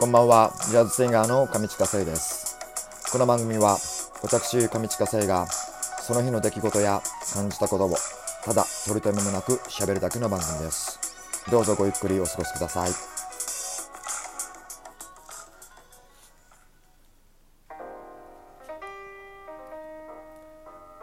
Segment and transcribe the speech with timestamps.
[0.00, 2.58] こんばんは、ジャズシンガーの上近聖です。
[3.12, 3.76] この番組は、
[4.22, 5.46] 私、上近聖が、
[6.00, 7.02] その日の出来事や
[7.34, 7.94] 感じたことを、
[8.42, 10.98] ただ取り留めもなく喋るだけの番組です。
[11.50, 12.90] どうぞごゆっくりお過ごしください。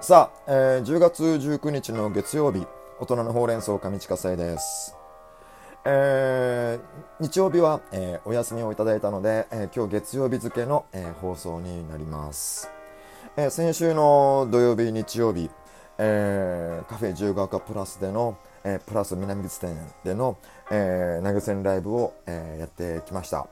[0.00, 2.66] さあ、えー10月19日の月曜日、
[2.98, 4.95] 大人のほうれん草上近聖です。
[5.88, 12.68] えー日曜日は、えーお休みをいただいたので、えー今日月曜日付の、え放送になります、
[13.36, 15.48] え先週の土曜日日曜日、
[15.98, 20.36] えカフェ十ヶ丘プラスでの、えプラス南口店での、
[20.72, 23.46] え投げ銭ライブを、えやってきました。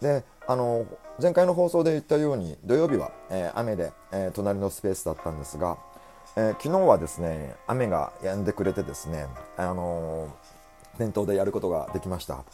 [0.00, 0.86] であの
[1.22, 5.78] 前回の放送で言ったように土曜日は、え雨で、え隣のスペースだったんですが、
[6.34, 9.26] え昨日はですね雨が止んでくれてですね
[9.56, 10.55] あのー
[10.96, 12.44] 店頭でやることができました。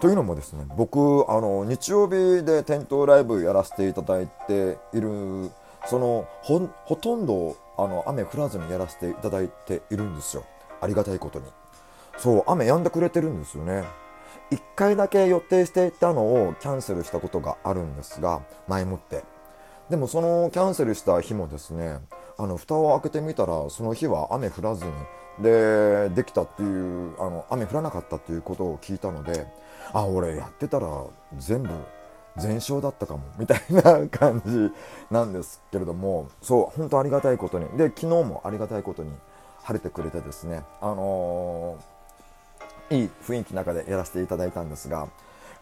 [0.00, 5.50] というのもですね僕あの日曜日で店頭ライブやらせていただいている
[5.86, 10.44] そのほとんどあの雨降らずにやらせていただいているんですよ。
[10.80, 11.46] ありがたいことに。
[12.18, 13.84] そう雨止んでくれてるんですよね。
[14.50, 19.24] 1回だけ予定していたのをキャンセルしたことがあるんですが前もって。
[19.90, 21.98] でもそのキャンセルした日もですね
[22.38, 24.92] あの蓋を開けてみたらその日は雨降らずに
[25.40, 29.46] でできたっていうあの雨降らなかったっていうことを聞いたので
[29.92, 30.88] あ俺やってたら
[31.38, 31.70] 全部
[32.36, 34.70] 全勝だったかもみたいな感じ
[35.10, 37.66] なんですけれどもそう本当ありがたいことに。
[37.78, 39.10] で昨日もありがたいことに
[39.62, 41.96] 晴れてくれてですねあのー
[42.88, 45.08] いい雰囲気の中でやらせていただいたんですが、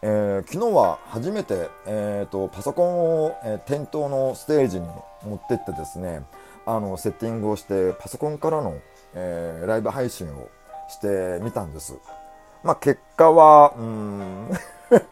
[0.03, 4.85] えー昨日は初めて、えーとパソコンを、えー店頭のステージに
[5.25, 6.23] 持ってってですね
[6.65, 8.79] あのセッティングをしてパソコンからの、
[9.13, 10.49] えーライブ配信を
[10.89, 11.97] してみたんです。
[12.63, 14.49] まあ、結果はうん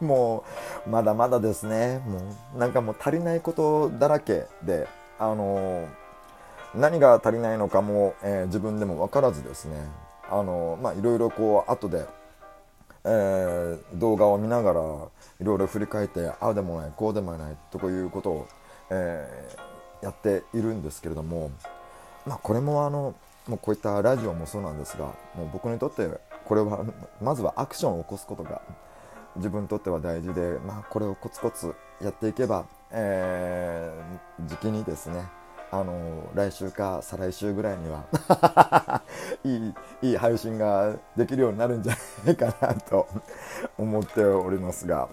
[0.00, 0.44] も
[0.86, 2.18] うまだまだですねも
[2.56, 4.88] うなんかもう足りないことだらけで
[5.18, 5.86] あのー
[6.74, 9.76] 何が足りないのかも、えー自分でも分からずですね
[10.28, 12.04] あのまあいろいろこう後で、
[13.04, 18.46] えー動画を見ながらいろいろ振り返ってああでもないこうでもないということを、
[18.90, 19.73] えー
[20.04, 21.50] やっているんですけれども
[22.26, 23.14] まあこれもあの
[23.48, 26.08] もうこういったラジオもそうなんですがもう僕にとって
[26.44, 26.84] これは
[27.20, 28.62] まずはアクションを起こすことが
[29.36, 35.24] 自分にとっては大事で、まあ、これをコツコツやっていけば、えー時期にですね
[35.70, 39.02] あの来週か再来週ぐらいには
[39.44, 43.08] いいいい配信ができるようになるんじゃないかなと
[43.76, 45.08] 思っておりますが。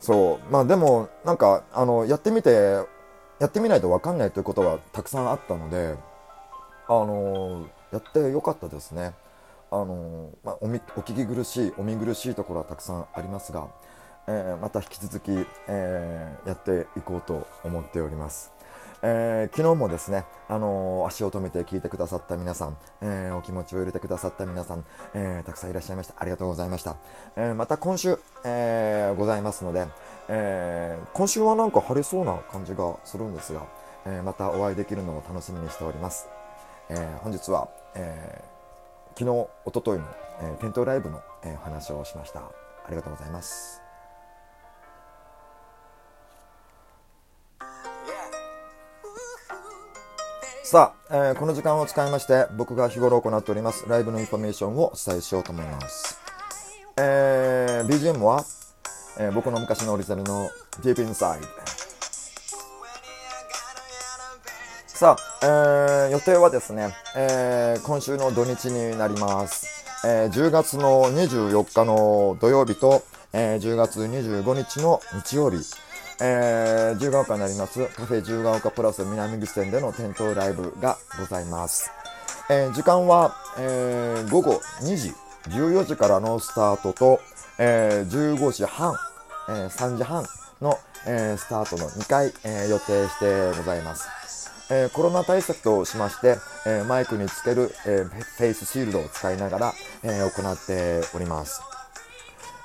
[0.00, 0.52] そう。
[0.52, 2.84] まあでもなんかあのやってみて
[3.38, 5.96] やってみないと分かんないということはたくさんあったので
[6.88, 9.12] あのやってよかったですね。
[9.70, 13.66] あのまあ、おみお聞き苦しいお見苦しいところはたくさんありますが、
[14.28, 15.32] えーまた引き続き、
[15.66, 18.55] えーやっていこうと思っております。
[19.02, 24.84] えー昨日もですね、あのー足を止めて聞いてくださった皆さん、えーお気持ちを入れてくださった皆さん、
[25.14, 26.14] えたくさんいらっしゃいました。
[26.18, 26.96] ありがとうございました。
[27.36, 29.86] えまた今週、えございますので、
[30.28, 33.62] え今週はなんか晴れそうな感じがするんですが、
[34.06, 36.28] えまたお会いできるのを楽しみにしております。
[36.88, 38.56] え本日は、えー
[39.18, 40.04] 昨日、一昨日の、
[40.40, 42.40] えー店頭ライブの、え話をしました。
[42.40, 43.85] ありがとうございます。
[50.68, 56.18] さあ、えーこの時間を使いまして僕が日頃行っておりますライブのインフォメーションをお伝えしようと思います。
[56.98, 58.44] えー BGM は、
[59.20, 60.50] えー僕の昔のオリジナルの
[60.82, 61.38] Deep Inside。
[64.88, 69.68] さあ、えー予定はですね、えー今週の土日になります。
[70.04, 75.58] えー10月の24日の土曜日と、えー10月25日の日曜日、
[76.20, 81.90] えー、自由が丘になりますカフェ自由が丘プラス南口店での店頭ライブがございます。
[82.48, 85.12] えー時間は、えー午後2時、
[85.50, 87.20] 14時からのスタートと、
[87.58, 88.94] えー15時半、
[89.48, 90.24] えー3時半
[90.62, 94.08] の、えースタートの2回、えー予定してございます。
[94.70, 101.60] えーコロナ対策としまして、えーマイクにつける、えーフェイスシールドを使いながら、えー行っております。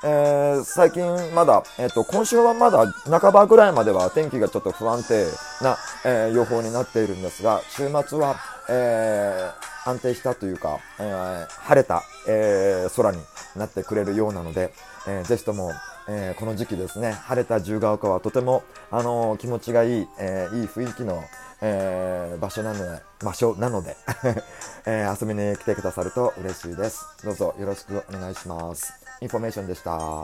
[0.03, 1.03] えー最近
[1.35, 5.25] まだ、えっ、と、今週はまだ半ばぐらいまでは天気がちょっと不安定
[5.63, 8.35] な、えー予報になっているんですが、週末は、
[8.69, 13.19] えー安定したというか、えー晴れた、えー空に
[13.55, 14.73] なってくれるようなので、
[15.07, 15.71] えーぜひとも、
[16.07, 21.23] えーこの時期ですね、晴れた自由が丘はとても、あのー気持ちがいい、えーいい雰囲気の、
[21.61, 23.95] えー場所なので、場所なので、
[24.85, 27.05] えー遊びに来てくださると嬉しいです。
[27.23, 29.00] どうぞよろしくお願いします。
[29.21, 30.23] インフォメーションでした。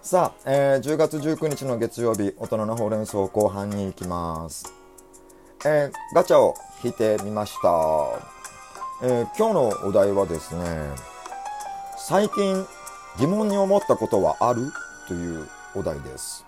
[0.00, 4.72] さあ、えー、10月19日の月曜日、大人のほうれん草後半に行きます。
[5.64, 7.68] えー、ガチャを引いてみました。
[9.02, 10.64] えー、今日のお題はですね、
[11.96, 12.64] 最近
[13.18, 14.70] 疑問に思ったことはある？
[15.08, 16.44] というお題です。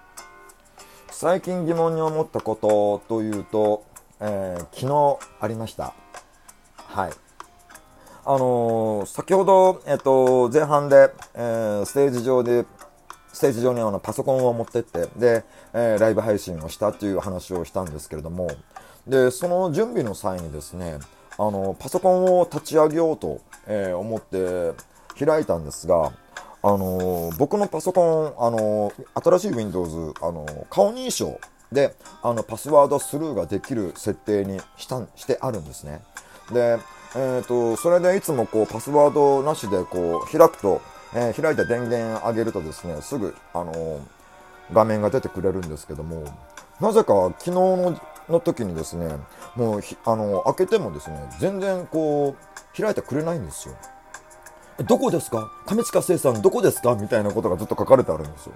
[1.11, 3.85] 最近疑問に思ったことというと、
[4.21, 5.95] えー昨日ありました。
[6.77, 7.13] はい。
[8.25, 12.65] あのー先ほど、えっと、前半で、えーステージ上で、
[13.33, 18.49] ステージ上にあのパソコンを持ってって、で、えーライブ配信をしたっていう話をしたんですけれども、
[19.07, 20.99] で、その準備の際にですね、
[21.37, 24.73] あの、パソコンを立ち上げようと、えー思って
[25.23, 26.13] 開いたんですが、
[26.63, 28.91] あの僕のパソコン、あの
[29.23, 31.39] 新しい Windows、あの顔認証
[31.75, 36.01] で、あの、パスワードスルーができる設定にしたしてあるんですね。
[36.51, 36.79] で、
[37.17, 40.81] えっ、と、それでいつもこう、パスワードなしでこう、開くと、
[41.15, 44.01] えー開いた電源上げるとですね、すぐ、あのー
[44.73, 46.25] 画面が出てくれるんですけども、
[46.81, 48.01] なぜか昨日の
[48.31, 49.15] の時にですね、
[49.57, 53.75] もう、あの開けてもですね、全然こう、開いてくれないんですよ。
[54.87, 55.51] どこですか？
[55.67, 56.95] 亀近聖さんどこですか？
[56.95, 58.55] みたいなことがずっと書かれてあるんですよ。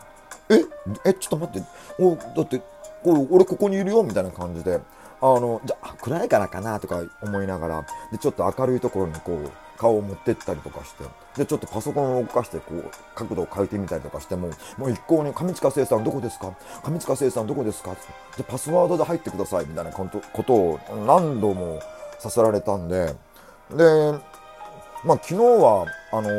[0.49, 1.11] え？
[1.11, 1.69] え、ちょっと待って。
[2.01, 2.63] おだって、
[3.03, 4.81] これ俺ここにいるよみたいな感じで。
[5.21, 11.03] あの、じゃ、暗いからかなとか思いながら、で、ちょっと明るいところにこう、顔を持ってったりとかして、
[11.37, 12.85] で、ちょっとパソコンを動かして、こう、
[13.17, 16.53] 角度を変えてみたりとかしても、もう一向に、上近聖さんどこですか？
[16.85, 17.97] 上近聖さんどこですか？
[18.37, 21.81] で、パスワードで入ってくださいみたいなことことを何度も
[22.21, 23.07] させられたんで、
[23.71, 24.13] で、
[25.05, 26.31] まあ、昨日は、あの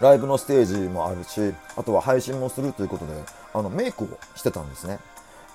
[0.00, 3.12] ライブのステージもあるし、あとは配信もするということで、
[3.54, 4.98] あの、メイクをしてたんですね。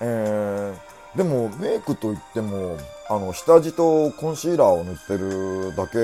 [0.00, 2.76] えー、でも、メイクといっても、
[3.08, 5.98] あの、下地とコンシーラーを塗ってるだけ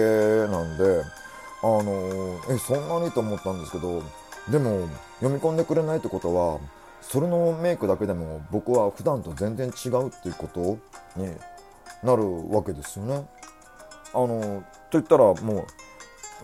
[0.50, 1.02] なんで、
[1.62, 4.02] あのえ、そんなにと思ったんですけど、
[4.50, 4.88] でも、
[5.20, 6.58] 読み込んでくれないってことは、
[7.00, 10.78] それのメイクだけでも僕は普段と全然違うっていうこと
[11.20, 11.28] に
[12.02, 13.26] なるわけですよね。
[14.14, 15.66] あの、と言ったらも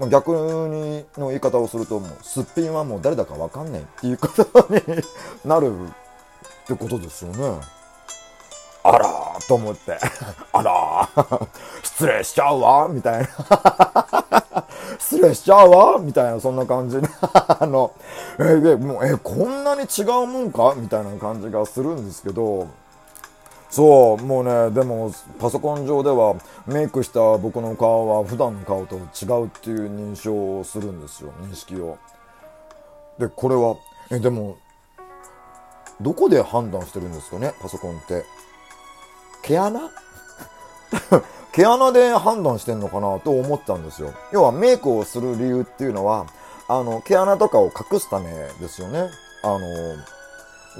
[0.00, 4.82] う、逆にの言い方をすると、もう、すっぴんはもう誰だかわかんないっていうことに
[5.44, 5.72] なる
[6.74, 7.60] ってことですよね。
[8.84, 9.98] あらーと思って、
[10.52, 11.46] あらー。
[11.82, 12.88] 失礼しちゃうわ。
[12.88, 13.28] みたいな。
[14.98, 15.98] 失礼しちゃうわ。
[15.98, 17.00] みたいな、そんな感じ。
[17.00, 17.92] で、あの、
[18.38, 20.74] え、でもう、え、こんなに違うもんか？
[20.76, 22.66] みたいな感じがするんですけど、
[23.70, 26.36] そう、もうね、でも、パソコン上では、
[26.66, 31.98] メイクした僕の顔は普段の顔と違うっていう認証をするんですよ、認識を。
[33.18, 33.76] で、これは、
[34.10, 34.56] え、でも、
[36.00, 38.24] どこで判断してるんですかね、パソコンって。
[39.42, 39.80] 毛穴？
[41.52, 44.12] 毛穴で判断してんのかなと思ったんですよ。
[44.32, 46.26] 要はメイクをする理由っていうのは、
[46.68, 48.30] あの、毛穴とかを隠すため
[48.60, 49.08] ですよね。
[49.42, 49.60] あの、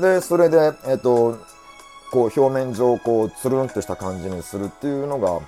[0.01, 1.39] で、それで、えっと、
[2.11, 5.41] こう表面上こうつるんとした感じにするっていうのが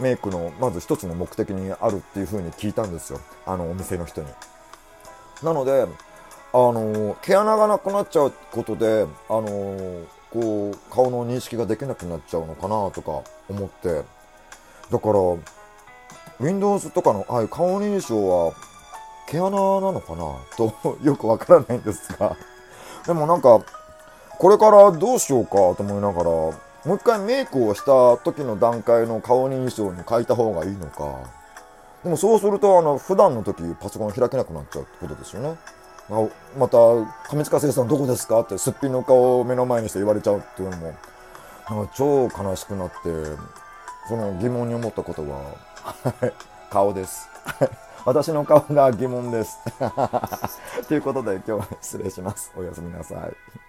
[0.00, 3.20] メイクのまず一つの目的にあるっていう風に聞いたんですよ。
[3.46, 4.26] あのお店の人に。
[5.42, 5.86] なので、
[6.52, 14.02] あの、毛穴がなくなっちゃうことで、あの、こう顔の認識ができなくなっちゃうのかなとか思って。
[14.90, 15.18] だから、
[16.40, 18.54] Windows とかの、はい、顔認証は
[19.26, 19.56] 毛穴な
[19.92, 20.36] のかな？
[20.56, 22.36] とよくわからないんですが。
[23.06, 23.60] でもなんか、
[24.38, 26.54] これからどうしようかと思いながら、も
[26.86, 31.16] う一回メイクをした時の段階の顔認証に変えた方がいいのか。
[32.04, 35.56] でもそうすると、あの、普段の時パソコン開けなくなっちゃうってことですよね。
[36.10, 36.26] あ
[36.58, 36.78] また、
[37.30, 38.40] 上塚聖さんどこですか？
[38.40, 40.94] ってすっぴんの顔を目の前にして言われちゃうっていうのも、
[41.68, 42.94] なんか超悲しくなって、
[44.08, 45.38] その疑問に思ったことは、
[45.82, 46.32] は い
[46.70, 47.28] 顔です。
[48.06, 49.58] 私の顔が疑問です。
[50.88, 52.52] ということで今日は失礼します。
[52.56, 53.67] おやすみなさい。